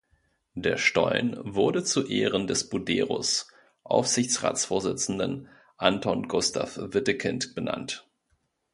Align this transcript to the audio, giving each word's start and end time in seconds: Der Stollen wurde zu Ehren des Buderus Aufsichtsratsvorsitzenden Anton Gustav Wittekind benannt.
Der 0.55 0.77
Stollen 0.77 1.35
wurde 1.41 1.83
zu 1.83 2.07
Ehren 2.07 2.47
des 2.47 2.67
Buderus 2.69 3.47
Aufsichtsratsvorsitzenden 3.83 5.47
Anton 5.77 6.27
Gustav 6.27 6.79
Wittekind 6.81 7.53
benannt. 7.53 8.09